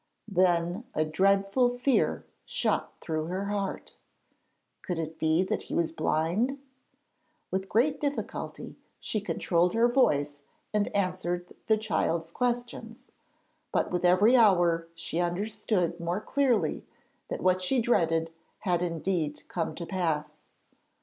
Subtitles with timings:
[0.31, 3.97] Then a dreadful fear shot through her heart.
[4.81, 6.57] Could it be that he was blind?
[7.51, 10.41] With great difficulty she controlled her voice
[10.73, 13.09] and answered the child's questions,
[13.71, 16.83] but with every hour she understood more clearly
[17.27, 18.31] that what she dreaded
[18.61, 20.39] had indeed come to pass.